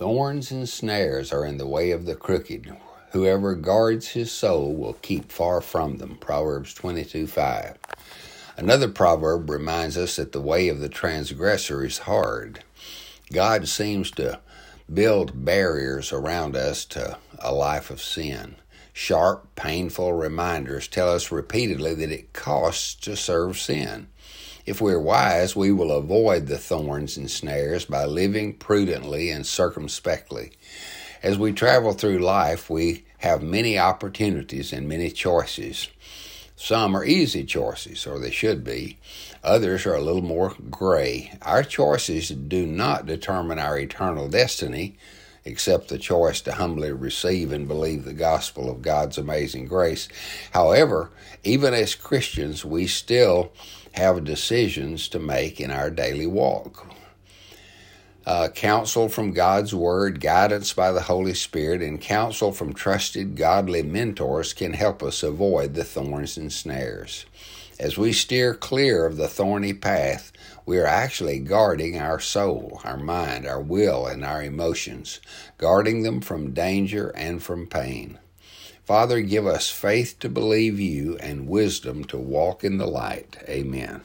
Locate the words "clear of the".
68.52-69.26